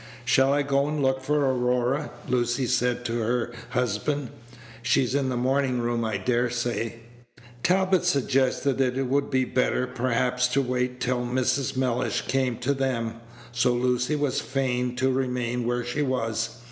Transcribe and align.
"Shall 0.25 0.51
I 0.51 0.63
go 0.63 0.87
and 0.87 1.03
look 1.03 1.21
for 1.21 1.41
Aurora?" 1.45 2.09
Lucy 2.27 2.65
said 2.65 3.05
to 3.05 3.19
her 3.19 3.51
husband. 3.69 4.29
"She 4.81 5.03
is 5.03 5.13
in 5.13 5.29
the 5.29 5.37
morning 5.37 5.79
room, 5.79 6.03
I 6.03 6.17
dare 6.17 6.49
say." 6.49 7.01
Page 7.35 7.69
173 7.69 7.75
Talbot 7.75 8.05
suggested 8.05 8.77
that 8.79 8.97
it 8.97 9.03
would 9.05 9.29
be 9.29 9.45
better, 9.45 9.85
perhaps, 9.85 10.47
to 10.53 10.59
wait 10.63 11.01
till 11.01 11.23
Mrs. 11.23 11.77
Mellish 11.77 12.23
came 12.25 12.57
to 12.61 12.73
them. 12.73 13.21
So 13.51 13.73
Lucy 13.73 14.15
was 14.15 14.41
fain 14.41 14.95
to 14.95 15.11
remain 15.11 15.67
where 15.67 15.83
she 15.85 16.01
was. 16.01 16.49